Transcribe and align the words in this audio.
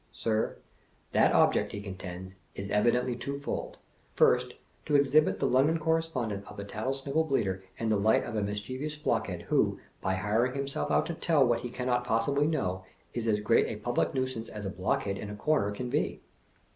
Sir, 0.11 0.57
that 1.11 1.31
object, 1.31 1.73
he 1.73 1.79
contends, 1.79 2.33
is 2.55 2.71
evidently 2.71 3.15
twofold. 3.15 3.77
First, 4.15 4.55
to 4.87 4.95
exhibit 4.95 5.37
the 5.37 5.45
London 5.45 5.77
Correspondent 5.77 6.43
of 6.47 6.57
The 6.57 6.63
Tattle 6.63 6.93
snivel 6.93 7.23
Bleater 7.23 7.61
in 7.77 7.89
the 7.89 7.99
light 7.99 8.23
of 8.23 8.35
a 8.35 8.41
mischievous 8.41 8.95
Blockhead 8.97 9.43
who, 9.43 9.79
by 10.01 10.15
hiring 10.15 10.55
himself 10.55 10.89
out 10.89 11.05
to 11.05 11.13
tell 11.13 11.45
what 11.45 11.59
he 11.59 11.69
cannot 11.69 12.03
possibly 12.03 12.47
know, 12.47 12.83
is 13.13 13.27
as 13.27 13.41
great 13.41 13.67
a 13.67 13.75
public 13.75 14.15
nuisance 14.15 14.49
as 14.49 14.65
a 14.65 14.71
Blockhead 14.71 15.19
in 15.19 15.29
a 15.29 15.35
corner 15.35 15.69
can 15.69 15.87
be. 15.91 16.19